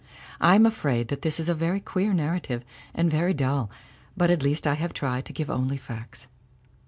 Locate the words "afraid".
0.65-1.09